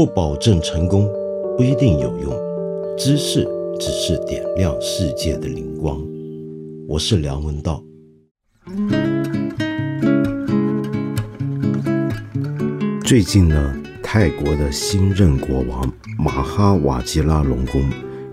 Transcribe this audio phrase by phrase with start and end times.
[0.00, 1.06] 不保证成功，
[1.58, 2.32] 不一定有用。
[2.96, 3.46] 知识
[3.78, 6.00] 只是点亮世界的灵光。
[6.88, 7.84] 我是梁文道。
[13.04, 17.84] 最近呢，泰国的新任国王马哈瓦吉拉隆功，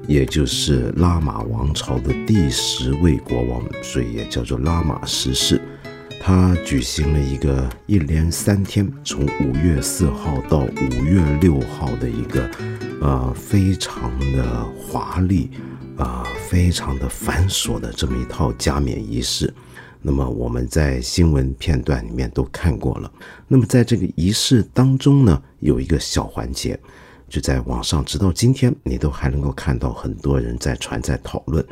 [0.07, 5.61] 也就是拉玛王朝的第十位国王，所以也叫做拉玛十世。
[6.27, 12.51] 他举行了一个一连三天，从五月四号到五月六号的一个，
[12.99, 15.49] 呃，非常的华丽，
[15.95, 19.53] 啊，非常的繁琐的这么一套加冕仪式。
[20.01, 23.09] 那么我们在新闻片段里面都看过了。
[23.47, 26.77] 那么在这个仪式当中呢，有一个小环节，
[27.29, 31.65] 就在网上，直到今天，你都还能够看到很多人在传在讨论。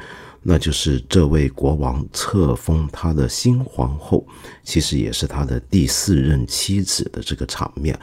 [0.47, 4.23] 那就是这位国王册封他的新皇后，
[4.63, 7.99] 其实也是他的第四任妻子的这个场面。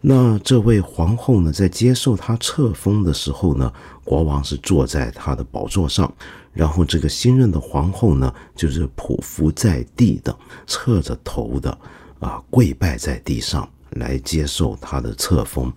[0.00, 3.72] 那这位皇后呢，在接受他册封的时候呢，
[4.04, 6.12] 国王是坐在他的宝座上，
[6.52, 10.32] 然后这个新任的皇后呢，就是匍匐在地的，
[10.68, 11.76] 侧着头的，
[12.20, 15.72] 啊，跪拜在地上来接受他的册封。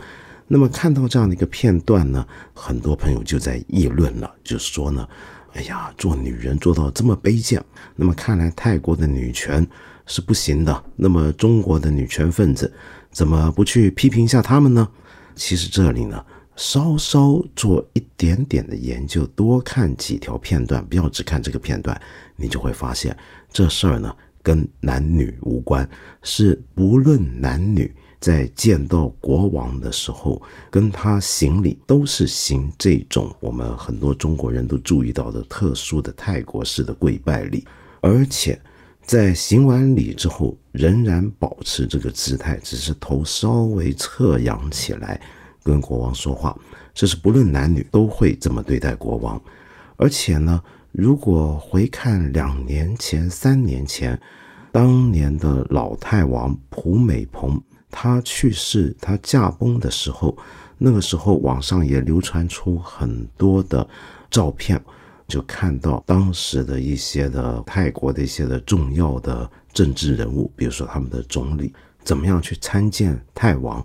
[0.47, 5.08] 那么看到这样的一个片段呢，很多朋友就在议论了，就是说呢。
[5.56, 7.64] 哎呀，做女人做到这么卑贱，
[7.95, 9.66] 那么看来泰国的女权
[10.06, 10.84] 是不行的。
[10.97, 12.72] 那么中国的女权分子
[13.09, 14.86] 怎么不去批评一下他们呢？
[15.34, 16.23] 其实这里呢，
[16.58, 22.00] 稍稍做一点点的研究，多看几条片段，不要只看这个片段，
[22.36, 23.16] 你就会发现
[23.50, 25.90] 这事儿呢跟男女无关，
[26.22, 27.94] 是不论男女。
[28.19, 37.63] 在见到国王的时候，跟他行礼都是行这种我们很多中国人都注意到的特殊的泰国式的跪拜礼，
[38.02, 38.59] 而且
[39.03, 45.22] 在行完礼之后仍然保持这个姿态，只是头稍微侧仰起来
[45.63, 46.57] 跟国王说话。
[46.94, 49.40] 这是不论男女都会这么对待国王。
[49.97, 50.61] 而且呢，
[50.91, 54.19] 如果回看两年前、三年前，
[54.72, 57.61] 当年的老泰王蒲美蓬。
[57.97, 60.38] 她去世，她驾崩的时候，
[60.78, 63.88] 那个时候网上也流传出很多的
[64.29, 64.79] 照片，
[65.29, 71.73] 就看到当时的一些的泰国的一些的重要的政治人物，比如说他们的总理，
[72.03, 73.84] 怎么样去参见泰王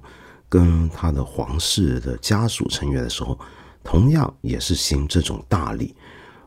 [0.48, 3.38] 跟他的皇室的家属成员的时候，
[3.84, 5.94] 同样也是行这种大礼，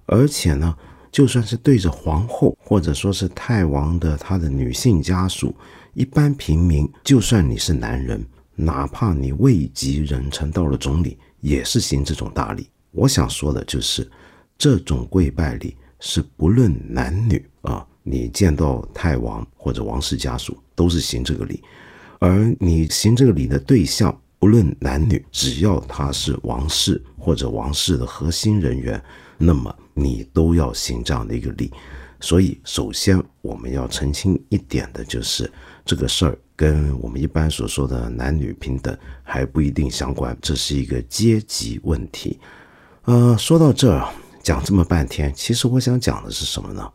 [0.06, 0.76] 而且呢，
[1.14, 5.56] 就算是对着皇后，或者说是泰王的他的女性家属。
[5.94, 12.68] 一般平民，就算你是男人，哪怕你位极人臣，到了总理，也是行这种大礼。
[12.92, 14.10] 我想说的就是，
[14.58, 21.62] 这种跪拜礼是不论男女啊，你见到太王或者王室家属，都是行这个礼。
[22.20, 29.00] 而你行这个礼的对象，不论男女，只要他是王室或者王室的核心人员，
[29.38, 31.72] 那么你都要行这样的一个礼。
[32.24, 35.52] 所以，首先我们要澄清一点的就是。
[35.86, 42.40] 这个事儿跟我们一般所说的男女平等还不一定相关，这是一个阶级问题。
[43.04, 44.08] 呃，说到这儿
[44.42, 46.90] 讲这么半天，其实我想讲的是什么呢？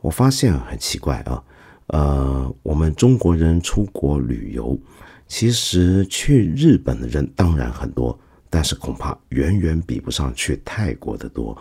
[0.00, 1.44] 我发现很奇怪啊，
[1.88, 4.80] 呃，我们中国人出国旅游，
[5.28, 8.18] 其实去日本的人当然很多，
[8.48, 11.54] 但是恐怕远远比不上去泰国的多。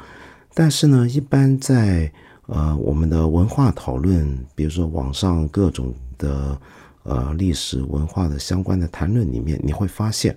[0.53, 2.09] 但是呢，一般在
[2.49, 5.93] 呃我们的文化讨论，比如说网上各种。
[6.19, 6.59] 的
[7.03, 10.35] 呃历史文化的相关的谈论里面，你会发现，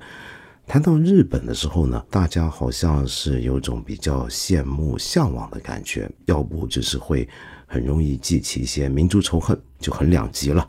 [0.65, 7.29] 谈到日本的时候呢，大家好像是有种比较羡慕、向往的感觉，要不就是会
[7.67, 10.65] 很容易记起一些民族仇恨，就很两极了。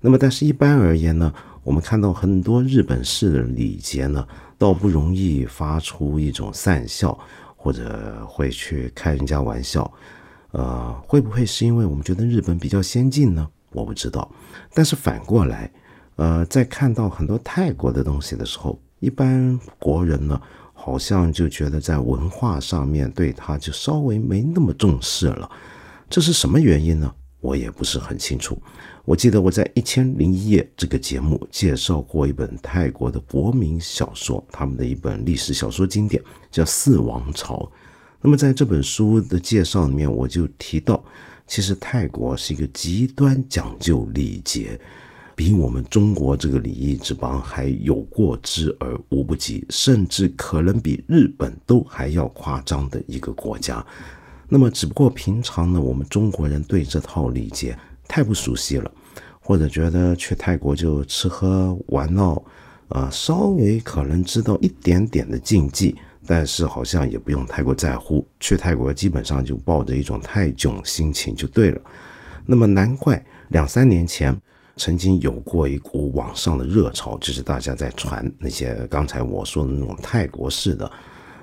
[0.00, 4.24] 那么，但是一般而言呢，我们看到很多日本式的礼节呢，
[4.56, 7.18] 倒不容易发出一种讪笑，
[7.56, 9.92] 或者会去开人家玩笑。
[10.52, 13.48] 呃，会不会是因为我们觉得日本比较先进呢？
[13.72, 14.30] 我不知道，
[14.74, 15.70] 但是反过来，
[16.16, 20.40] 呃，在看到很多泰国的东西的时候，一般国人呢，
[20.74, 25.50] 好像就觉得在文化上面对他就稍微没那么重视了。
[26.10, 27.10] 这是什么原因呢？
[27.40, 28.60] 我也不是很清楚。
[29.04, 37.56] 我记得我在《一千零一夜》这个节目介绍过一本泰国的国民小说，他们的一本历史小说经典叫《四王朝》。
[38.22, 41.04] 那么在这本书的介绍里面，我就提到。
[41.44, 44.80] 其实泰国是一个极端讲究礼节，
[45.34, 53.84] 比我们中国这个礼仪之邦还有过之而无不及，甚至可能比日本都还要夸张的一个国家。
[54.48, 57.76] 那么，只不过平常呢，我们中国人对这套礼节
[58.08, 58.90] 太不熟悉了，
[59.40, 62.42] 或者觉得去泰国就吃喝玩闹，
[62.88, 65.96] 啊，稍微可能知道一点点的禁忌，
[66.32, 68.26] 但是好像也不用太过在乎。
[68.40, 71.78] 去泰国基本上就抱着一种泰囧心情就对了。
[72.46, 74.34] 那么难怪两三年前
[74.78, 80.90] 曾经有过一股网上的热潮，就是大家在传那些刚才我说的那种泰国式的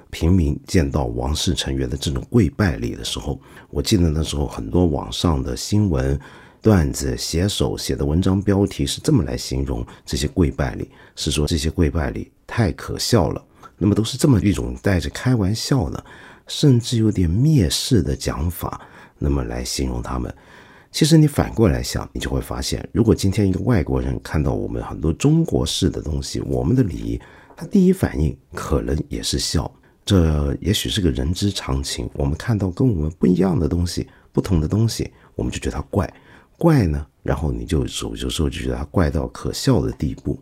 [0.09, 3.39] 平民见到王室成员的这种跪拜礼的时候，
[3.69, 6.19] 我记得那时候很多网上的新闻。
[6.61, 13.41] 段子写手写的文章标题是这么来形容这些跪拜礼，是说这些跪拜礼太可笑了。
[13.79, 16.05] 那么都是这么一种带着开玩笑的，
[16.45, 18.79] 甚至有点蔑视的讲法，
[19.17, 20.31] 那么来形容他们。
[20.91, 27.21] 其实你反过来想，你就会发现，如果今天一个外国人看到我们很多中国式的东西，我们的礼仪，
[27.55, 29.71] 他第一反应可能也是笑。
[30.03, 32.09] 这也许是个人之常情。
[32.13, 36.11] 我们看到跟我们不一样的东西、不同的东西，我们就觉得它怪。
[36.57, 40.41] 怪呢，然后你就有时候就觉得他怪到可笑的地步。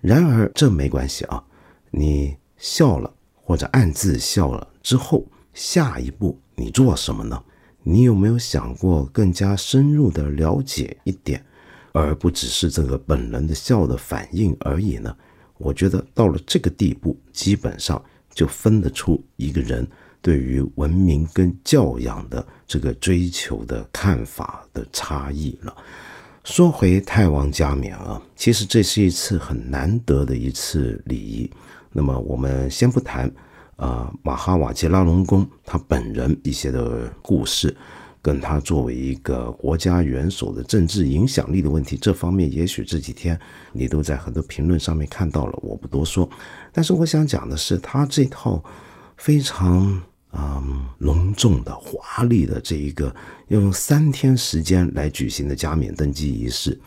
[0.00, 1.42] 然而这没关系啊，
[1.90, 5.24] 你笑了或者暗自笑了之后，
[5.54, 7.42] 下一步你做什么呢？
[7.82, 11.42] 你有没有想过更加深入的了解一点，
[11.92, 15.16] 而不只是这个本能的笑的反应而已呢？
[15.56, 18.00] 我觉得到了这个地步，基本上
[18.34, 19.86] 就分得出一个人。
[20.20, 25.74] 对于文明跟教养的这个追求的看法的差异了。
[26.42, 31.50] 说回太王加冕啊，其实这是一次很难得的一次礼仪。
[31.98, 33.28] 那么我们先不谈
[33.74, 37.76] 啊，马哈瓦杰拉隆功他本人一些的故事，
[38.22, 43.36] 跟他作为一个国家元首的政治影响力的问题，这方面也许这几天
[43.72, 46.30] 你都在很多评论上面看到了，我不多说。
[46.72, 48.62] 但是我想讲的是，他这套
[49.16, 50.00] 非常。
[50.30, 53.06] 嗯，隆重的、华丽的这一个
[53.48, 56.78] 要用三天时间来举行的加冕登基仪式，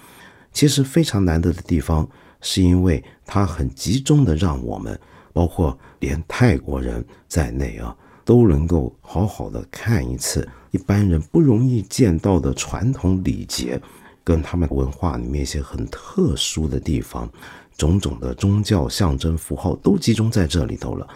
[0.54, 2.08] 其实非常难得的地方，
[2.42, 5.00] 是因为它很集中的让我们，
[5.32, 7.96] 包括连泰国人在内啊，
[8.26, 13.80] 都能够好好的看一次一般人不容易见到的传统礼节，
[14.24, 17.30] 跟他们文化里面一些很特殊的地方，
[17.78, 21.08] 种种的宗教象征符号都集中在这里头了。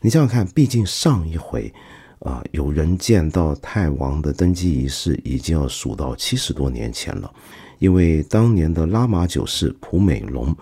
[0.00, 1.72] 你想想看，毕竟上一回，
[2.20, 7.32] 啊，有人见到泰王的登基仪式，已经要数到七十多年前了。
[7.80, 10.54] 因为当年的拉玛九世普美龙，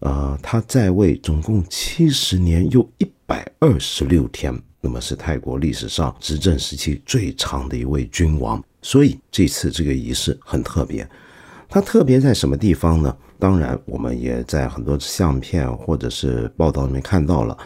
[0.00, 8.62] 呃，他在位总共七十年又一百二十六天，那么是泰国历史上执政时期最长的一位君王。
[8.82, 11.08] 所以这次这个仪式很特别，
[11.68, 13.16] 它特别在什么地方呢？
[13.38, 17.56] 当然，我们也在很多相片或者是报道里面看到了。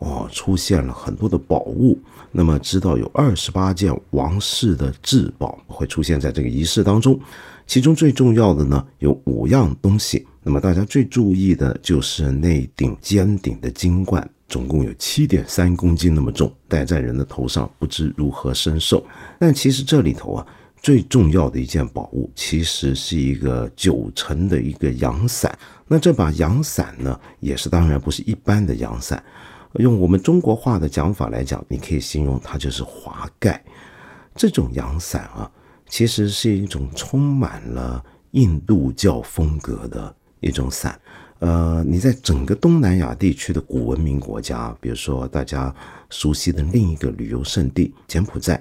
[0.00, 1.98] 哦，出现了很多的宝物。
[2.30, 7.18] 那么知道有二十八件王室的至宝会出现在这个仪式当中，
[7.68, 10.26] 其中最重要的呢有五样东西。
[10.42, 19.06] 那么大家最注意的就是那顶尖顶的金冠，总共有七点三公斤那么重，戴在人的头上不知如何身受。
[19.38, 20.46] 但其实这里头啊，
[20.80, 25.56] 最重要的一件宝物其实是一个九层的一个阳伞。
[25.86, 29.22] 那这把阳伞呢，也是当然不是一般的阳伞。
[29.74, 33.62] 用我们中国话的讲法来讲，你可以形容它就是华盖。
[34.34, 35.50] 这种阳伞啊，
[35.88, 40.98] 其实是一种充满了印度教风格的一种伞。
[41.40, 45.74] 呃，你在整个东南亚地区的古文明国家，比如说大家
[46.10, 48.60] 熟悉的另一个旅游胜地柬埔寨，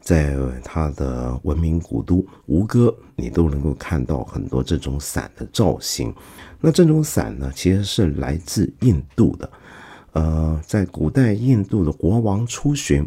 [0.00, 6.14] 在它的文明古都吴哥，你都能够看到很多这种伞的造型。
[6.60, 9.50] 那这种伞呢，其实是来自印度的。
[10.12, 13.04] 呃，在古代印度的国王出巡，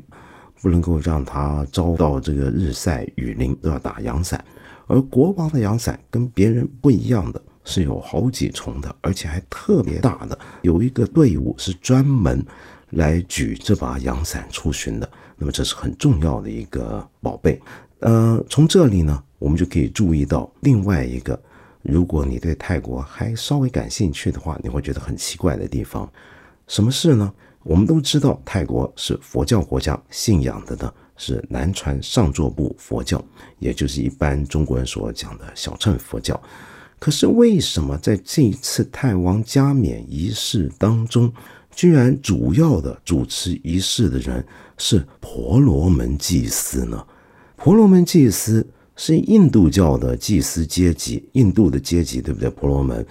[0.65, 4.43] 不能够让他遭到这个日晒雨淋，都要打阳伞。
[4.87, 12.43] 而国王的阳伞跟别人不一样的是有好几重的，而且还特别大的，有一个队伍是专门
[12.89, 15.07] 来举这把阳伞出巡的。
[15.37, 17.61] 那么这是很重要的一个宝贝。
[17.99, 21.39] 呃，从这里呢，我们就可以注意到另外一个，
[21.83, 26.11] 如果你对泰国还稍微感兴趣的话，你会觉得很奇怪的地方。
[26.65, 27.31] 什么事呢？
[27.65, 33.19] 我们都知道，泰国是佛教国家，信仰的呢是南传上座部佛教，
[33.57, 36.39] 也就是一般中国人所讲的小乘佛教。
[36.99, 41.33] 可是为什么在这一次泰王加冕仪式当中，
[41.71, 44.45] 居然主要的主持仪式的人
[44.77, 47.03] 是婆罗门祭司呢？
[47.55, 48.63] 婆罗门祭司
[48.95, 52.47] 是印度教的祭司阶级，印度的阶级，对不对？
[52.51, 53.03] 婆罗门。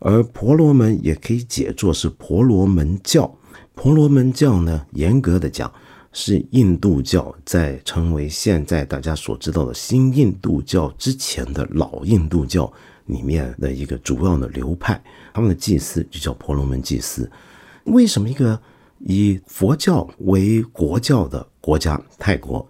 [0.00, 3.32] 而婆罗门也可以解作是婆罗门教。
[3.74, 5.72] 婆罗门教呢，严格的讲
[6.12, 12.70] 是印度教在成为现在大家所知道的新印度教之前的老印度教
[13.06, 15.02] 里面的一个主要的流派，
[15.32, 17.30] 他们的祭祀就叫婆罗门祭祀。
[17.84, 18.60] 为什么一个
[18.98, 22.68] 以佛教为国教的国家泰国，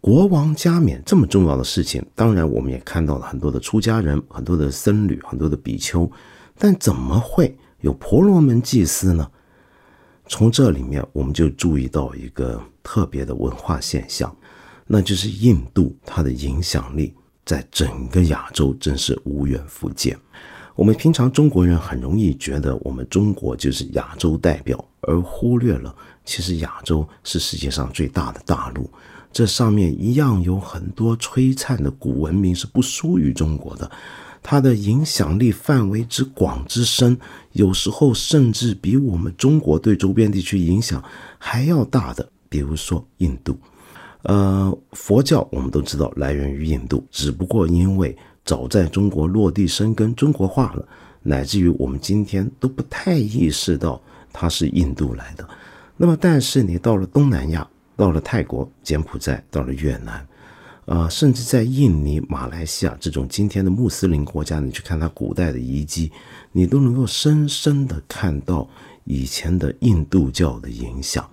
[0.00, 2.02] 国王加冕这么重要的事情？
[2.14, 6.10] 当然，我们也看到了很多的出家人、很多的僧侣、很多的比丘，
[6.58, 9.30] 但怎么会有婆罗门祭司呢？
[10.30, 14.34] 从这里面，我们就注意到一个特别的文化现象，
[14.86, 17.12] 那就是印度它的影响力
[17.44, 20.16] 在整个亚洲真是无远弗届。
[20.76, 25.92] 我们平常中国人很容易觉得我们中国就是亚洲代表，而忽略了
[26.24, 28.88] 其实亚洲是世界上最大的大陆，
[29.32, 33.90] 这上面一样有很多璀璨的古文明是不输于中国的。
[34.42, 37.18] 它的影响力范围之广之深，
[37.52, 41.02] 有时候甚至比我们中国对周边地区影响
[41.38, 42.28] 还要大的。
[42.48, 43.56] 比如说印度，
[44.22, 50.88] 呃，佛教我们都知道来源于印度，只不过因为早在中国落地生根、中国化了，
[51.22, 55.48] 乃至于我们今天都不太意识到它是印度来的。
[55.96, 60.26] 那么，但是你到了东南亚，到了泰国、柬埔寨，到了越南。
[60.90, 66.10] 啊，甚至在印尼、马来西亚这种今天的穆斯林国家，你去看它古代的遗迹，
[66.50, 68.68] 你都能够深深的看到
[69.04, 71.30] 以前的印度教的影响。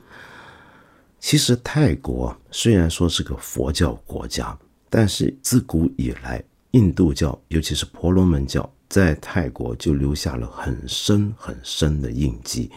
[1.19, 4.55] 其实泰国虽然说是个佛教国家，
[4.91, 12.69] 但是自古以来，印度教尤其是婆罗门教在泰国就留下了很深很深的印记。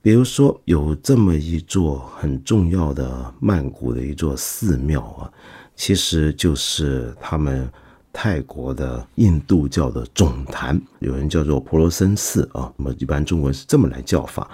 [0.00, 5.30] 比如说，有这么一座很重要的曼谷的一座寺庙啊。
[5.74, 7.68] 其实就是他们
[8.12, 12.72] 泰国的印度教的总坛，有人叫做婆罗森寺啊。
[12.76, 14.48] 那么一般中国人是这么来叫法。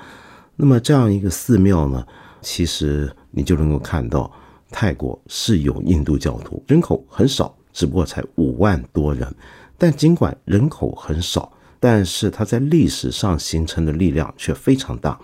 [0.56, 2.06] 那么这样一个寺庙呢，
[2.40, 4.30] 其实你就能够看到
[4.70, 9.34] 泰国是有印度教徒，人口很少，只不过才五万多人。
[9.76, 15.18] 但尽管人口很少，但是它在历史上形成的力量却非常大。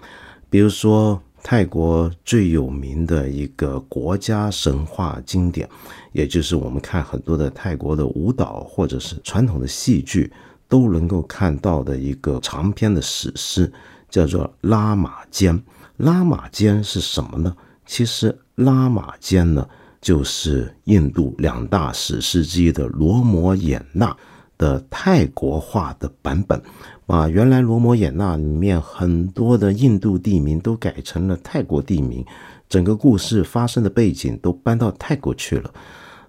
[0.51, 1.23] 比如说。
[1.47, 5.69] 泰国最有名的一个国家神话经典，
[6.13, 10.33] 也就是我们看很多的泰国的舞蹈或者是传统的戏剧
[10.71, 13.71] 都能够看到的一个长篇的史诗，
[14.09, 15.55] 叫做《拉玛坚》。
[15.99, 17.55] 拉玛坚是什么呢？
[17.85, 19.69] 其实拉玛坚呢，
[20.01, 24.11] 就是印度两大史诗之一的《罗摩衍那》
[24.57, 26.59] 的泰国化的版本。
[27.07, 32.25] 把原来罗摩衍那里面很多的印度地名都改成了泰国地名，
[32.69, 35.71] 整个故事发生的背景都搬到泰国去了。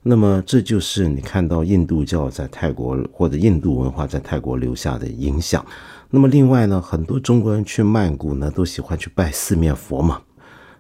[0.04, 5.66] 那么这就是你看到印度教在泰国或者印度文化在泰国留下的影响。
[6.12, 10.22] 那么另外呢，很多中国人去曼谷呢都喜欢去拜四面佛嘛。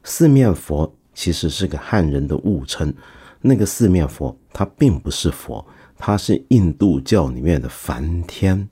[0.04, 2.94] 四面佛其实是个汉人的误称，
[3.42, 5.66] 那个四面佛它并不是佛，
[5.98, 8.70] 它是印度教里面的梵天。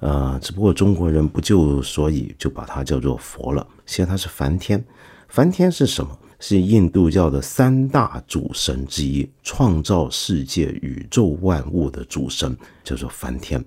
[0.00, 3.66] 呃，只不过中国人不就所以就把它叫做佛了。
[3.86, 4.84] 其实它是梵天，
[5.28, 6.18] 梵天是什么？
[6.42, 13.62] 是印度教的三大主神之一，创造世界宇宙万物的主神，叫做梵天。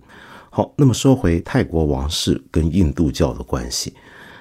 [0.49, 3.93] 好，那么说回泰国王室跟印度教的关系，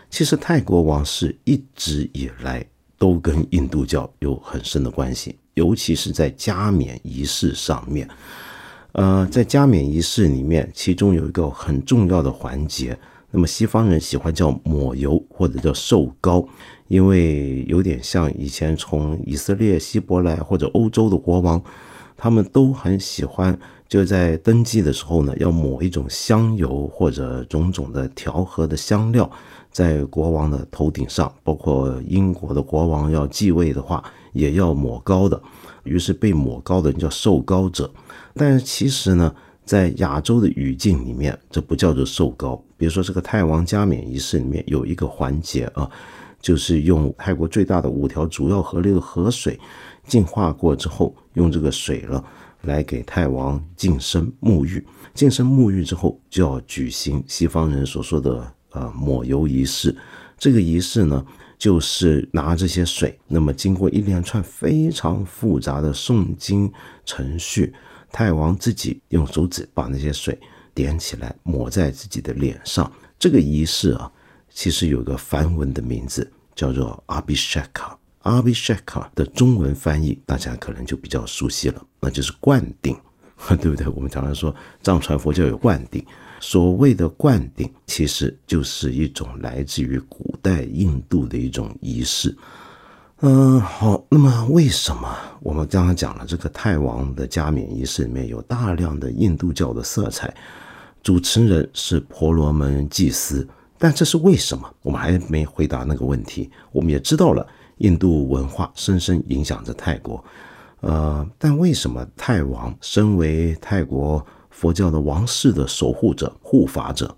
[0.08, 2.64] 其实泰国王室一直以来
[2.96, 8.08] 都跟印度教有很深的关系，尤其是在加冕仪式上面。
[8.92, 12.98] 呃，在加冕仪式里面，其中有一个很重要的环节，
[13.30, 16.46] 那么西方人喜欢叫抹油或者叫受膏，
[16.88, 21.62] 因为有点像以前从以色列、希伯来或者欧洲的国王，
[22.18, 23.58] 他们都很喜欢
[23.88, 29.30] 就在登基的时候呢，要抹一种香油或者种种的调和的香料
[29.70, 35.42] 在国王的头顶上，包括英国的国王要继位的话，也要抹膏的，
[35.84, 37.90] 于是被抹膏的人叫受膏者。
[38.34, 39.34] 但是其实呢，
[39.64, 42.62] 在亚洲的语境里面，这不叫做受膏。
[42.76, 45.88] 比如说，这个泰王加冕仪式里面有一个环节啊，
[46.40, 49.58] 就是用泰国最大的五条主要河流的河水
[50.06, 52.24] 净化过之后，用这个水了
[52.62, 54.84] 来给泰王净身沐浴。
[55.14, 59.96] 净身沐浴之后，就要举行西方人所说的呃抹油仪式。
[60.36, 61.24] 这个仪式呢，
[61.56, 66.72] 就是拿这些水，那么经过一连串非常复杂的诵经
[67.04, 67.72] 程序。
[68.12, 70.38] 泰王自己用手指把那些水
[70.74, 72.90] 点起来，抹在自己的脸上。
[73.18, 74.12] 这个仪式啊，
[74.50, 77.66] 其实有个梵文的名字，叫做 Abhishek。
[78.22, 82.96] Abhishek 的中文翻译大家可能就比较熟悉了，那就是灌顶，
[83.60, 83.88] 对不对？
[83.88, 86.04] 我们常常说藏传佛教有灌顶，
[86.38, 92.36] 所谓的灌顶其实就是一种来自于古代印度的一种仪式。
[93.24, 100.34] 嗯，好，那么为什么我们刚刚讲了这个泰王的加冕仪式里面有大量的印度教的色彩？
[101.04, 103.48] 主持人是婆罗门祭司，
[103.78, 104.68] 但这是为什么？
[104.82, 106.50] 我们还没回答那个问题。
[106.72, 110.24] 我们也知道了，印度文化深深影响着泰国。
[110.80, 117.14] 呃，但为什么泰王身为泰国佛教的王室的守护者、护法者，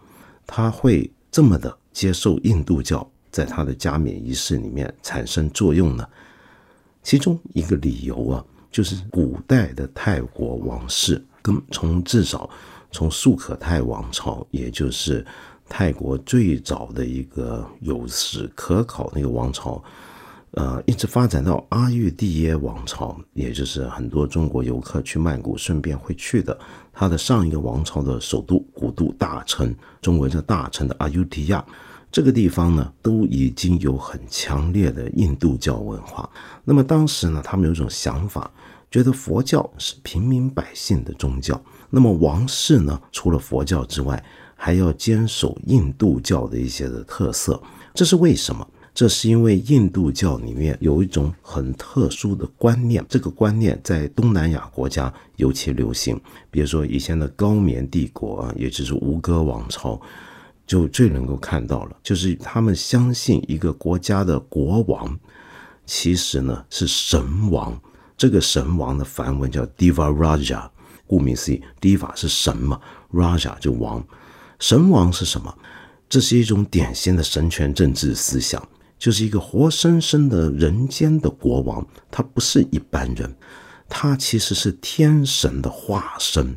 [0.47, 6.09] 他会这么的接受印度教在他的加冕仪式里面产生作用呢？
[7.03, 12.49] 其中一个理由啊，就是古代的泰国王室跟从至少。
[12.97, 15.27] 从素可泰王朝，也就是
[15.69, 19.83] 泰国最早的一个有史可考那个王朝，
[20.53, 26.57] 呃，一直发展到阿育帝耶王朝，也就是很多中国游客去曼谷顺便会去的。
[26.93, 31.67] 它的上一个王朝的首都古都大城，中文叫大城的阿尤提亚，
[32.15, 36.31] 这个地方呢，都已经有很强烈的印度教文化。
[36.63, 38.49] 那么当时呢，他们有一种想法，
[38.89, 41.61] 觉得佛教是平民百姓的宗教。
[41.91, 43.03] 那么王室呢？
[43.11, 47.61] 除了佛教之外，还要坚守印度教的一些的特色。
[47.93, 48.65] 这是为什么？
[48.95, 56.17] 这是因为印度教里面有一种很特殊的观念，这个观念在东南亚国家尤其流行。
[56.49, 60.01] 比如说以前的高棉帝国啊，也就是吴哥王朝，
[60.67, 65.19] 就最能够看到了，就是他们相信一个国家的国王，
[65.87, 67.79] 其实呢是神王。
[68.17, 70.71] 这个神王的梵文叫 Diva Raja。
[71.07, 72.81] 顾名思义，，diva 是神嘛
[73.13, 74.03] ，Raja 就王，
[74.59, 75.55] 神王是什么？
[76.09, 78.67] 这是一种典型的神权政治思想，
[78.99, 83.37] 就是一个活生生的人间的国王，他不是一般人，
[83.87, 86.57] 他其实是天神的化身，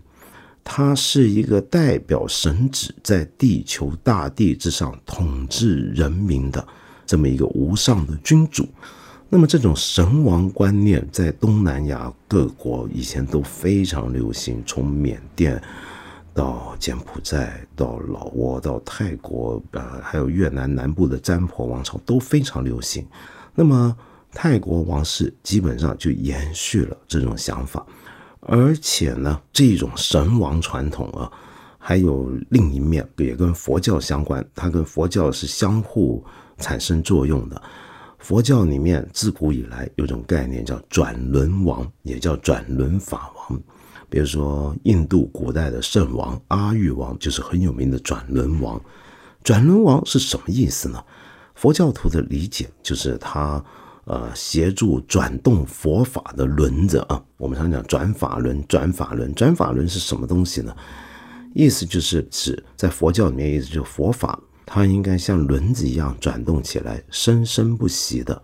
[0.70, 6.68] 他是一个代表神旨在地球大地之上统治人民的
[7.06, 8.68] 这么一个无上的君主。
[9.30, 15.62] 那么这种神王观念在东南亚各国以前都非常流行，从缅甸
[16.34, 23.08] 到柬埔寨到老挝到泰国，呃，还有越南南部的占婆王朝都非常流行。
[23.56, 23.96] 那么
[24.34, 27.86] 泰国王室基本上就延续了这种想法，
[28.48, 31.32] 而且呢，这种神王传统啊，
[31.78, 36.24] 还有另一面也跟佛教相关，它跟佛教是相互
[36.58, 37.62] 产生作用的。
[38.20, 43.62] 佛教里面自古以来有种概念叫转轮王，也叫转轮法王。
[44.10, 48.82] 比如说印度古代的圣王阿育王就是很有名的转轮王。
[49.44, 51.04] 转轮王是什么意思呢？
[51.54, 53.64] 佛教徒的理解就是他
[54.08, 57.24] 呃协助转动佛法的轮子啊。
[57.38, 60.76] 我们常讲转法轮，转法轮，转法轮是什么东西呢？
[61.54, 64.40] 意思就是指在佛教里面，意思就是佛法。
[64.70, 68.42] 它应该像轮子一样转动起来，生生不息的，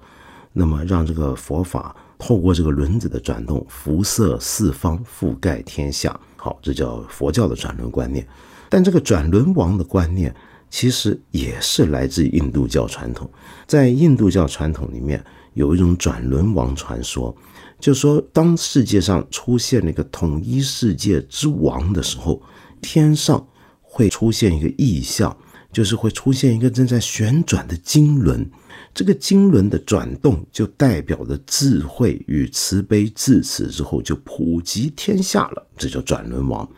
[0.54, 6.18] 那么让这个佛法透过这个轮子的转动，辐射四方，覆盖天下。
[6.38, 8.26] 好，这叫佛教的转轮观念。
[8.70, 10.34] 但这个转轮王的观念，
[10.70, 13.30] 其实也是来自印度教传统。
[13.68, 15.22] 在印度教传统里面，
[15.54, 17.36] 有一种转轮王传说，
[17.80, 22.42] 就说当世界上出现了一个统一世界之王的时候，
[22.82, 23.48] 天上
[23.82, 25.36] 会出现一个异象。
[25.72, 28.48] 就是会出现一个正在旋转的经轮，
[28.94, 36.70] 这个经轮的转动就代表着智慧与慈悲，自此之后就普及天下了，这叫转轮王。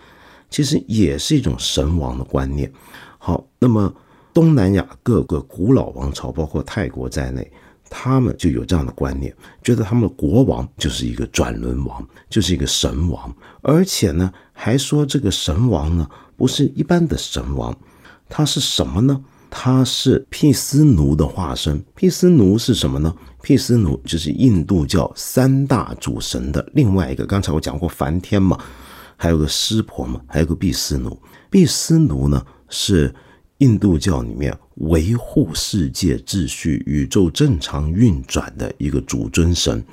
[0.49, 2.71] 其实也是一种神王的观念。
[3.17, 3.93] 好，那么
[4.33, 7.51] 东南亚各个古老王朝，包括泰国在内，
[7.89, 17.75] 他们就有这样的观念，觉得他们的国王就是一个转轮王，就是一个神王，而且呢，还说这个神王呢不是一般的神王。
[18.27, 19.23] 他是什么呢？
[19.49, 21.81] 他是毗斯奴的化身。
[21.95, 23.15] 毗斯奴是什么呢？
[23.41, 27.25] 毗斯奴就是印度教三大主神的另外一个。
[27.25, 28.59] 刚才我讲过梵天嘛，
[29.15, 31.17] 还有个湿婆嘛，还有个毗斯奴。
[31.51, 33.13] 毗斯奴呢是
[33.59, 39.83] 印度教里面维护世界秩序、宇宙正常运转的一个主尊神。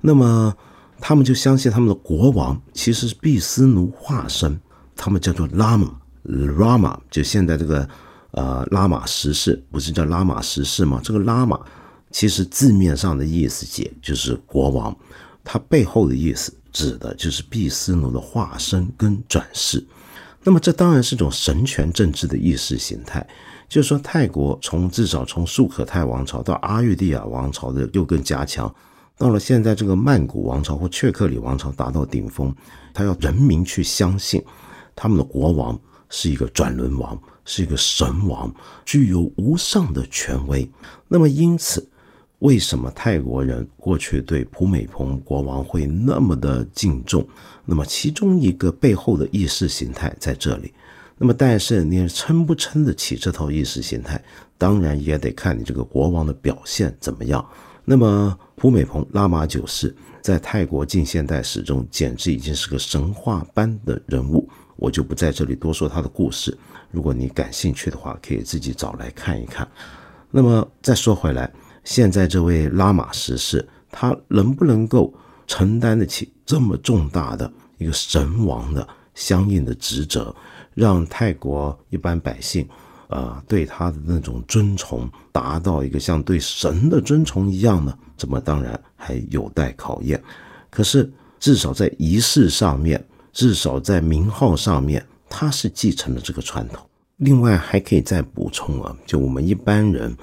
[0.00, 0.54] 那么
[1.00, 4.60] 他们就相信他们的国王其实是毗斯奴化身，
[4.96, 5.98] 他们叫做拉玛。
[6.56, 7.88] 拉玛就现在这个，
[8.30, 11.00] 呃，拉玛十世不是叫拉玛十世吗？
[11.02, 11.58] 这个拉玛
[12.12, 14.96] 其实字面上的意思解就是国王，
[15.42, 19.84] 它背后的意思指的就是毗斯奴的化身跟转世。
[20.44, 23.26] 那么这当然是种神权政治的意识形态，
[23.72, 28.72] 就是说泰国从至少从素可泰王朝到阿育帝亚王朝的又更加强，
[29.16, 32.54] 到了现在这个曼谷王朝或雀克里王朝达到顶峰，
[32.92, 34.44] 他要人民去相信
[34.94, 35.80] 他们的国王。
[36.14, 38.54] 是一个转轮王，是一个神王，
[38.84, 40.70] 具有无上的权威。
[41.08, 41.88] 那么，因此，
[42.40, 47.26] 为什么泰国人过去对普美蓬国王会那么的敬重？
[47.64, 50.74] 那么其中一个背后的意识形态在这里。
[51.22, 54.20] 那么但是你撑不撑得起这套意识形态，
[54.58, 57.48] 当然也得看你这个国王的表现怎么样。
[57.84, 66.58] 那么普美蓬拉玛九世在泰国近现代史中简直已经是个神话般的人物，我就不在这里多说他的故事。
[66.90, 69.66] 如果你感兴趣的话，可以自己找来看一看。
[70.28, 71.48] 那么再说回来。
[71.84, 75.14] 现在这位拉玛十世，他能不能够
[75.46, 80.34] 承担得起这么重大的一个神王的相应的职责，
[80.74, 82.68] 让泰国一般百姓，
[83.08, 87.96] 呃，对他的那种尊崇达到一个像对神的尊崇一样呢？
[88.16, 90.22] 这么当然还有待考验。
[90.70, 96.84] 可是至少在仪式上面，至少在名号上面，他是继承了这个传统。
[97.16, 100.16] 另外还可以再补充啊，就我们一般人，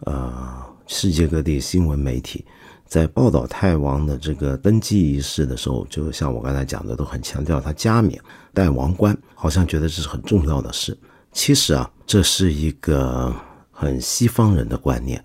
[0.00, 0.68] 呃。
[0.92, 2.44] 世界各地新闻媒体
[2.90, 8.20] 在报道泰王的这个登基仪式的时候，就像我刚才讲的，都很强调他加冕
[8.52, 10.98] 戴王冠，好像觉得这是很重要的事。
[11.30, 13.32] 其实啊，这是一个
[13.70, 15.24] 很西方人的观念。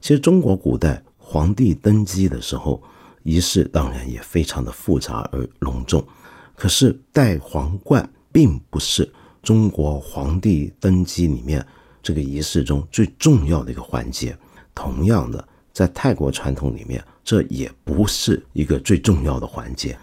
[0.00, 2.80] 其实中国古代皇帝登基的时候，
[3.24, 6.06] 仪式当然也非常的复杂而隆重，
[6.54, 11.66] 可是戴皇冠并不是中国皇帝登基里面
[12.04, 14.38] 这个仪式中最重要的一个环节。
[14.72, 19.96] 同样的，在泰国传统里面，这也不是一个最重要的环节。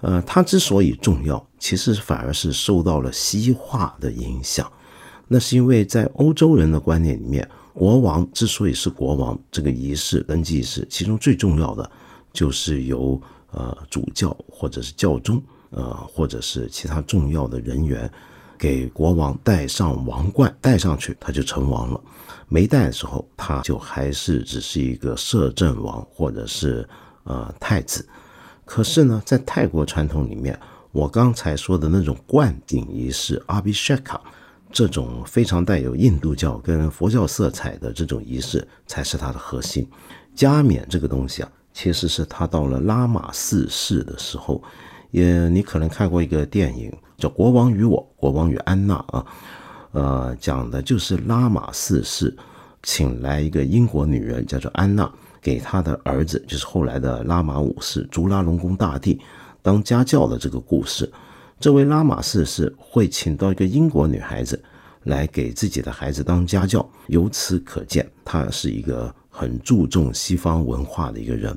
[0.00, 4.70] 呃，它之所以重要，其实反而是受到了西化的影响。
[5.28, 11.90] 那是因为在欧洲人的观念里面，国王之所以是国王，这个仪式登基仪式，其中最重要的
[12.32, 13.18] 就是由
[13.50, 18.10] 呃主教或者是教宗，呃或者是其他重要的人员。
[18.64, 22.00] 给国王戴上王冠，戴上去他就成王了；
[22.48, 26.88] 没戴的时候，他就还是只是一个摄政王或者是
[27.24, 28.08] 呃太子。
[28.64, 30.58] 可是呢，在泰国传统里面，
[30.92, 34.18] 我刚才说的那种冠顶仪式阿比舍卡，
[34.72, 39.86] 这种非常带有印度教跟佛教色彩的这种仪式，才是它的核心。
[40.34, 44.62] 加冕这个东西啊，其实是他到了拉玛四世的时候。
[45.10, 49.26] 也，你可能看过一个电影叫《国王与我》，国王与安娜啊，
[49.92, 52.36] 呃，讲的就是拉玛四世
[52.82, 59.20] 请来一个英国女人叫做安娜，给他的儿子，就是后来的拉玛五世朱拉隆功大帝
[59.62, 61.10] 当家教的这个故事。
[61.60, 64.60] 这位拉玛四世会请到一个英国女孩子
[65.04, 71.56] 来给自己的孩子当家教，由此可见，他是一个很注重西方文化的一个人。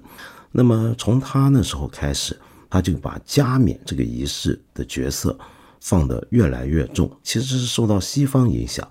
[0.51, 2.37] 那么从他那时候开始。
[2.69, 5.38] 他就把加冕这个仪式的角色
[5.80, 8.88] 放得越来越重，其实是受到西方影响，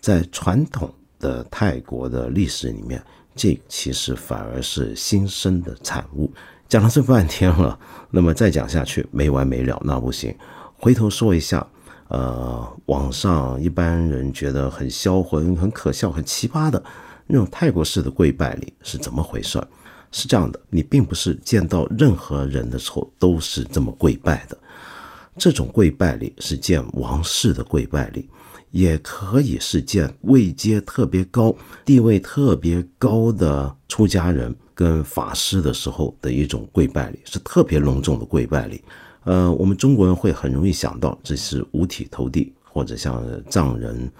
[0.00, 3.02] 在传统的泰国的历史里面，
[3.34, 6.32] 这其实反而是新生的产物。
[6.68, 7.78] 讲了这半天了，
[8.10, 10.34] 那么再讲下去没完没了，那不行。
[10.78, 11.66] 回头说一下，
[12.08, 16.82] 呃，网上一般人觉得很销魂、很可笑、很奇葩的
[17.26, 19.60] 那种泰国式的跪拜礼是怎么回事？
[20.12, 24.58] 是这样的，你并不是见到任何人的时候都是这么跪拜的。
[25.36, 28.28] 这种跪拜礼是见王室的跪拜礼，
[28.72, 38.82] 也可以是见位阶特别高、地位特别高的出家人跟法师的时候的一种跪拜礼，是特别隆重的跪拜礼。
[39.24, 44.10] 呃，我们中国人会很容易想到这是五体投地，或者像藏人、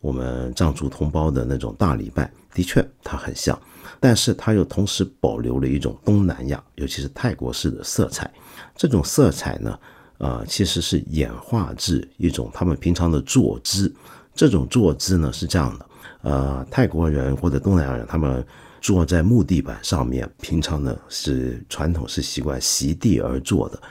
[0.00, 3.58] 我们藏族同胞的那种大礼拜，的确它很像。
[4.00, 8.30] 但是它又同时保留了一种东南亚，尤其是泰国式的色彩。
[8.76, 9.78] 这种色彩呢，
[10.18, 13.92] 呃，其实是演化至一种他们平常的坐姿。
[14.34, 15.86] 这种坐姿呢是这样的，
[16.22, 18.44] 呃，泰国人或者东南亚人他们
[18.80, 23.82] 坐在木地板上面，平常呢是传统是习惯席地而坐的。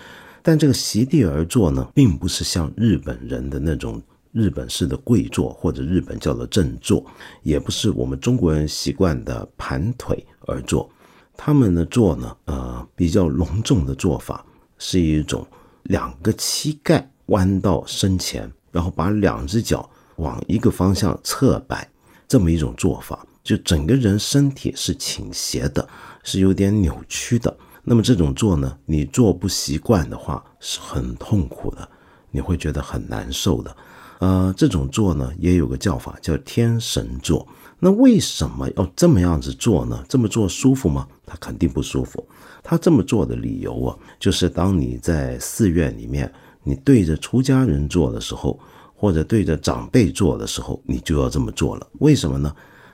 [0.41, 4.01] 但这个席地而坐呢，并不是像日本人的那种。
[4.37, 7.03] 日本式的跪坐，或者日本叫做正坐，
[7.41, 10.87] 也不是我们中国人习惯的盘腿而坐。
[11.35, 14.45] 他们的坐呢，呃，比较隆重的做法
[14.77, 15.45] 是一种
[15.83, 21.89] 两个膝盖弯到身前，然后把两只脚往一个方向侧摆，
[22.27, 25.87] 这么一种做法，就整个人身体是倾斜的，
[26.23, 27.55] 是有点扭曲的。
[27.83, 31.87] 那么这种坐呢，你坐不习惯的话是很痛苦的，
[32.31, 33.75] 你会觉得很难受的。
[34.19, 37.47] 呃，这种坐呢，也有个叫法，叫天神坐。
[37.79, 40.03] 那为什么要这么样子做呢？
[40.09, 41.07] 这么做舒服吗？
[41.25, 42.25] 他肯定不舒服。
[42.63, 46.31] 他这么做的理由啊，就是当你在寺院里面，
[46.63, 48.59] 你对着出家人坐的时候，
[48.95, 51.87] 或者对着长辈坐的时候，你就要这么做了。
[51.99, 52.51] 为什么呢？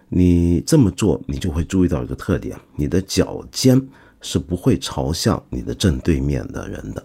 [0.09, 3.81] 你这么做，你就会注意到一个特点：你的脚尖
[4.21, 7.03] 是不会朝向你的正对面的人的。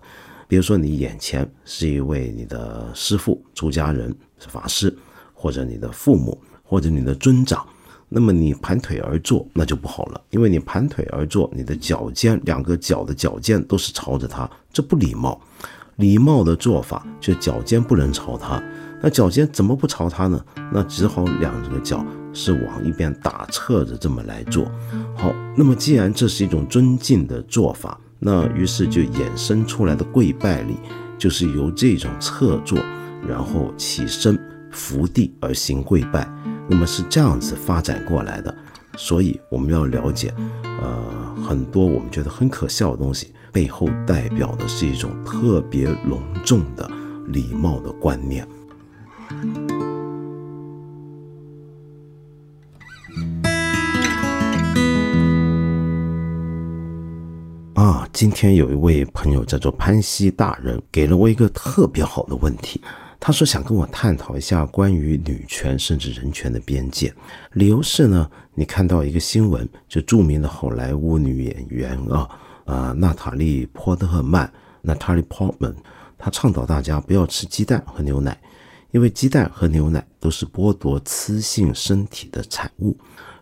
[0.49, 4.93] 比如说，你眼前是一位你的师傅、出家人、法师，
[5.35, 7.65] 或者你的父母，或者你的尊长，
[8.09, 15.39] 那么你盘腿而坐，那就不好了，因为你盘腿而坐，你的脚尖两个脚的脚尖都是朝着他，这不礼貌。
[15.97, 18.63] 礼貌的做法就脚尖不能朝他。
[19.03, 20.45] 那脚尖怎么不朝他呢？
[20.73, 24.65] 那只好两个脚是往一边打侧着这么来做。
[25.15, 30.77] 好，那么既然这是一种尊敬的做法，那于是就衍生出来的跪拜礼，
[31.17, 32.79] 就是由这种侧坐，
[33.27, 34.39] 然后起身
[34.71, 36.29] 伏地而行跪拜。
[36.69, 38.55] 那么是这样子发展过来的。
[38.97, 46.91] 所以我们要了解，呃，很多我们觉得很可笑的东西，背后代表的是一种特别隆重的
[47.29, 48.47] 礼貌的观念。
[57.79, 62.83] 啊，今天有一位朋友叫做潘西大人，给了我一个特别好的问题。
[63.21, 67.15] 他说想跟我探讨一下关于女权甚至人权的边界。
[67.53, 72.29] 理由是呢，你看到一个新闻，就著名的好莱坞女演员啊，
[72.65, 75.77] 啊，娜塔莉·波特曼 （Natalie Portman），
[76.19, 78.37] 她倡导大家不要吃鸡蛋和牛奶。
[78.91, 82.99] 因为鸡蛋和牛奶都是剥夺雌性身体的产物。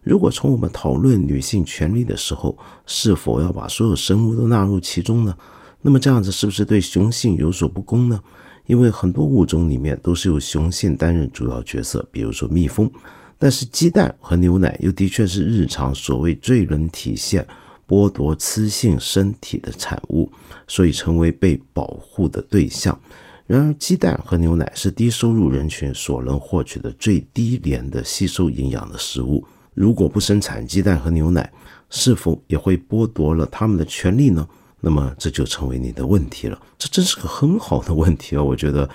[0.06, 5.36] 如果从我们讨论女性权利的时候，是否要把所有生物都纳入其中呢？
[5.82, 8.22] 那么这样子是不是对雄性有所不公呢？
[8.66, 12.88] 因为很多物种里面都是由雄性担任主要角色，比如说蜜蜂。
[13.36, 17.44] 但是鸡蛋和牛奶又的确是日常所谓最能体现
[17.88, 20.30] 剥夺雌性身体的产物，
[20.68, 22.96] 所以成为被保护的对象。
[23.44, 29.44] 然而，鸡蛋和牛奶是低收入人群所能获取的最低廉的吸收营养的食物。
[29.76, 31.52] 如果不生产鸡蛋和牛奶，
[31.90, 34.48] 是否也会剥夺了他们的权利呢？
[34.80, 36.58] 那么这就成为你的问题了。
[36.78, 38.42] 这真是个很好的问题啊！
[38.42, 38.88] 我觉得，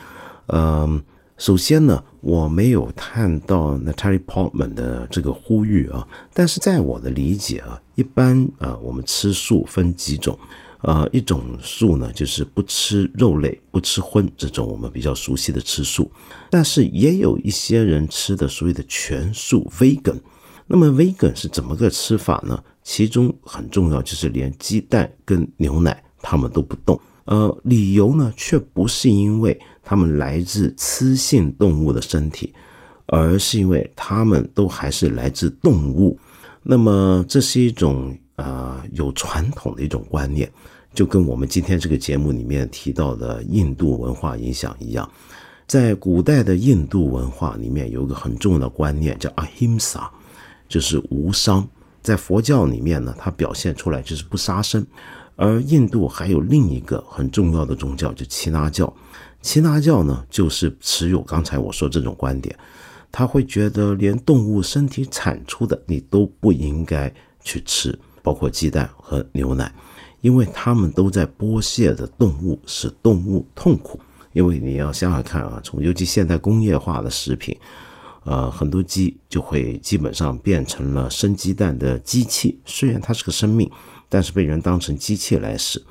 [0.48, 1.00] 嗯，
[1.38, 10.38] 首先呢，我没有看到 Natalie Portman 的这个呼吁啊，但是在我的理解啊，一般啊，我们吃素分几种。
[10.84, 16.12] 呃，一种素呢，就是不吃肉类、不吃荤这种我们比较熟悉的吃素，
[16.50, 20.20] 但是也有一些人吃的所谓的全素 （vegan）。
[20.72, 22.64] 那么 vegan 是怎么个吃法呢？
[22.82, 26.98] 其中很重要就是连鸡蛋跟牛奶他们都不动。
[27.26, 32.54] 呃，理由呢却不是因为他们来自雌性动物的身体，
[33.08, 36.18] 而是因为他们都还是来自动物。
[36.64, 38.18] 那么这是一种。
[38.38, 40.52] 呃，有传统的一种观念，
[40.96, 45.08] 就跟我们今天这个节目里面提到的印度文化影响一样。
[45.68, 50.08] 在古代的印度文化里面，有一个很重要的观念叫 ahimsa，
[50.72, 51.68] 就是无伤。
[52.02, 54.88] 在佛教里面呢，它表现出来就是不杀生。
[55.36, 58.92] 而印度还有另一个很重要的宗教，就耆那教。
[59.42, 62.56] 耆那教呢，就是持有刚才我说这种观点，
[63.12, 67.98] 他会觉得连动物身体产出的你都不应该去吃。
[68.24, 69.74] 包括鸡蛋和牛奶，
[70.22, 74.00] 因为它们都在剥削的动物，使动物痛苦。
[74.34, 77.58] 因为你要想想看啊，从尤其现代工业化的食品，
[78.24, 82.60] 呃，很多鸡就会基本上变成了生鸡蛋的机器。
[82.66, 83.70] 虽然它是个生命，
[84.08, 85.82] 但是被人当成机器来使。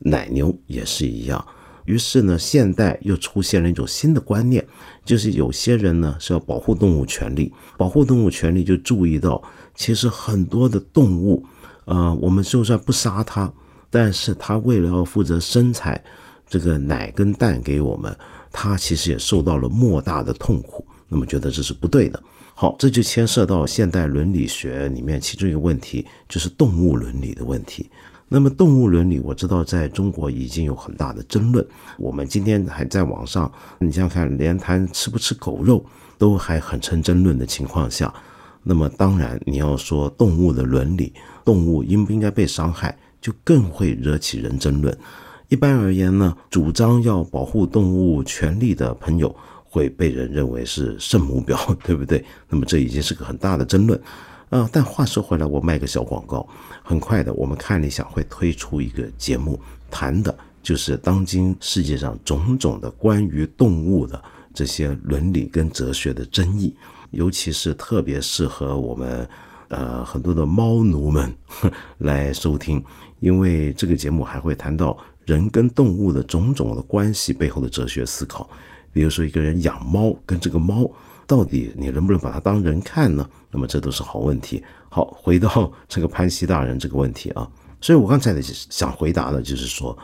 [0.00, 1.44] 奶牛也是一样。
[1.84, 4.66] 于是呢，现代又出现了一种新的观念，
[5.04, 9.42] 就是有些人呢是要保护动物权利，保护动物权利就注意到，
[9.74, 11.44] 其实很多的动物。
[11.86, 13.50] 呃，我们就算不杀它，
[13.88, 15.98] 但是它为了要负责生产
[16.46, 18.14] 这个奶跟蛋给我们，
[18.52, 20.86] 它其实也受到了莫大的痛苦。
[21.08, 22.22] 那么觉得这是不对的。
[22.54, 27.88] 好，这就牵涉到现代伦理学里面其中一个问题，就是动物伦理的问题。
[28.28, 31.66] 那么动物伦理，我知道在中国已经有很大的争论。
[31.96, 35.82] 我们今天还在网上，你想想看，连谈吃不吃狗肉
[36.18, 38.12] 都还很成争论的情况下。
[38.62, 44.94] 那么当然，你要说动物的伦理，动物应不应该被伤害，就更会惹起人争论。
[45.48, 49.34] 一般而言呢，主张要保护动物权利的朋友
[49.70, 52.24] 会被人认为是圣母婊， 对不对？
[52.48, 54.00] 那么这已经是个很大的争论
[54.50, 54.68] 啊。
[54.72, 56.48] 但话说回来，我卖个小广告，
[56.82, 64.22] 很快的，我们看理想会推出一个节目，谈的就是当今世界上种种的关于动物的
[64.54, 66.74] 这些伦理跟哲学的争议。
[67.10, 69.26] 尤其是特别适合我们，
[69.68, 71.34] 呃，很多的猫奴们
[71.98, 72.84] 来收听，
[73.20, 78.48] 因为这个节目还会谈到人跟动物的种种的关系背后的哲学思考。
[78.98, 80.90] 比如说，一个人养猫，跟这个猫
[81.24, 83.24] 到底你能不能把它当人看呢？
[83.48, 84.60] 那么这都是好问题。
[84.88, 87.48] 好，回到这个潘西大人这个问题啊，
[87.80, 89.96] 所以我刚才想回答的就是说，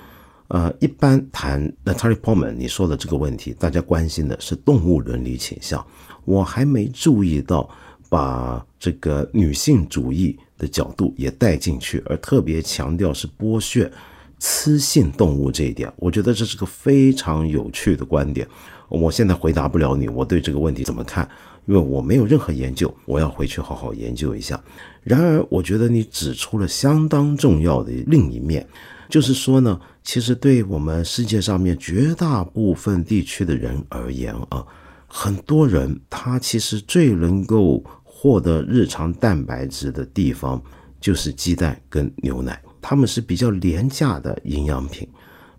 [0.47, 5.85] 呃，一般谈 Natalie Portman 你说的这个问题，大家关心的是动物伦理倾向，
[6.25, 7.69] 我还没注意到
[8.09, 13.91] 把这个女性主义的角度也带进去，而特别强调是剥削
[14.39, 18.47] 雌性动物这一点，我觉得这是个非常有趣的观点。
[18.89, 21.29] 我现在回答不了你，我对这个问题怎么看？
[21.67, 24.63] 因为我没有任何研究，我要回去好好研究一下。
[25.03, 28.67] 然而，我觉得你指出了相当重要的另一面，
[29.09, 34.63] 就是说呢，其实对我们世界上面绝大部分地区的人而言啊，
[35.07, 40.63] 很多人他其实最能够获得日常蛋白质的地方
[41.01, 45.09] 就是鸡蛋跟牛奶，他们是比较廉价的营养品。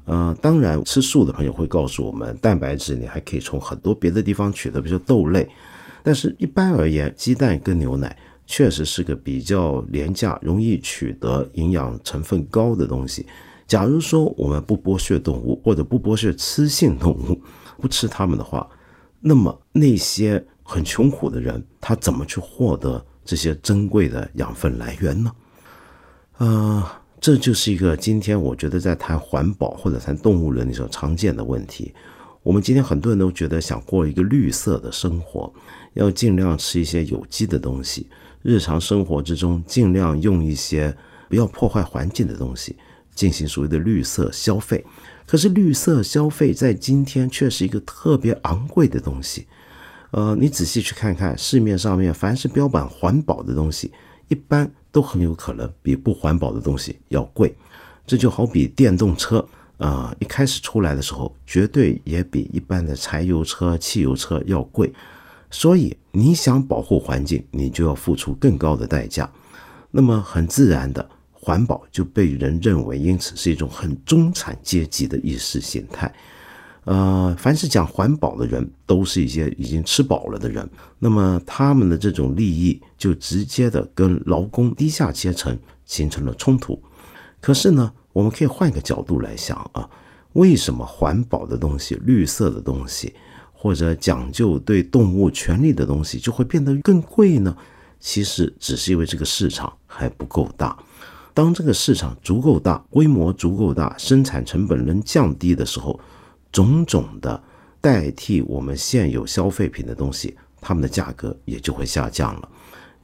[0.06, 5.50] 呃，当然，吃素的朋友会告诉我们，蛋白质你还可以从很多别的地方取得，比如豆类。
[6.04, 8.16] 但是，一般而言，鸡蛋跟牛奶
[8.46, 13.26] 确实是个比较廉价、容易取得、营养成分高的东西。
[13.66, 17.42] 假如说我们不剥削动物，或者不剥削雌性动物，
[17.82, 18.70] 不吃它们的话，
[19.20, 25.32] 那么那些很穷苦的人，他怎么去获得这些珍贵的养分来源呢？
[26.38, 26.84] 呃，
[27.26, 31.92] 这就是一个今天我觉得在谈环保或者谈动物伦理时候常见的问题。
[32.44, 35.52] 我们今天很多人都觉得想过一个绿色的生活，
[35.94, 38.08] 要尽量吃一些有机的东西，
[38.44, 40.96] 日常生活之中尽量用一些
[41.28, 42.76] 不要破坏环境的东西，
[43.16, 44.86] 进行所谓的绿色消费。
[45.26, 49.48] 可是绿色消费在今天却是一个特别昂贵的东西。
[50.12, 53.92] 呃，你仔细去看看市面上面，凡是标榜环保的东西，
[54.28, 57.54] 一般都很有可能比不环保的东西要贵。
[58.08, 59.46] 这就好比电动车。
[59.78, 64.90] 啊，一开始出来的时候，绝对也比一般的柴油车、汽油车要贵，
[65.52, 69.30] 所以你想保护环境，你就要付出更高的代价。
[69.92, 76.10] 那么很自然的，环保就被人认为，因此是一种很中产阶级的意识形态。
[76.86, 80.68] 呃，凡是讲环保的人，都是一些已经吃饱了的人，
[80.98, 86.82] 那么他们的这种利益就直接的跟劳工低下阶层形成了冲突。
[87.42, 87.92] 可是呢？
[88.14, 89.90] 我们可以换一个角度来想啊，
[90.32, 93.14] 为什么环保的东西、绿色的东西，
[93.52, 97.54] 或者讲究对动物权利的东西就会变得更贵呢？
[98.00, 100.78] 其实只是因为这个市场还不够大。
[101.34, 106.00] 当这个市场足够大、规模足够大、生产成本能降低的时候，
[106.56, 107.44] 种种的
[107.82, 112.50] 代替我们现有消费品的东西，它们的价格也就会下降了。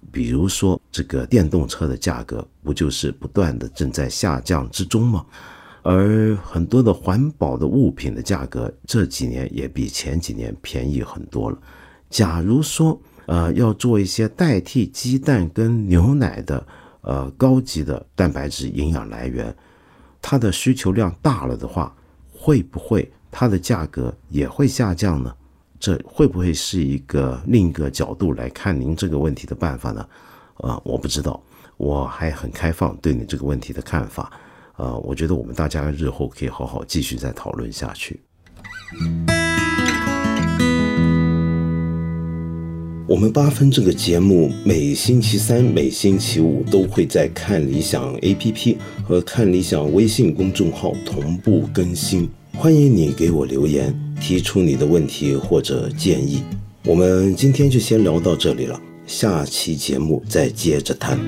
[0.09, 5.25] 比如说，这个电动车的价格不就是不断的正在下降之中吗？
[5.83, 11.57] 而很多的环保的物品的价格这几年也比前几年便宜很多了。
[12.09, 16.65] 假如说，呃，要做一些代替鸡蛋跟牛奶的，
[17.01, 19.53] 呃，高级的蛋白质营养来源，
[20.21, 21.93] 它的需求量大了的话，
[22.31, 25.33] 会不会它的价格也会下降呢？
[25.79, 30.05] 这会不会是一个另一个角度来看您这个问题的办法呢？
[30.57, 31.41] 啊，我不知道，
[31.77, 34.31] 我还很开放对你这个问题的看法。
[34.75, 38.19] 呃，我觉得我们大家日后可以好好继续再讨论下去。
[43.07, 53.93] 我们八分这个节目每星期三、每星期五都会在看理想 APP 和看理想微信公众号同步更新，欢迎你给我留言。
[54.21, 56.43] 提出你的问题或者建议，
[56.85, 61.19] 我们今天就先聊到这里了，下期节目再接着谈。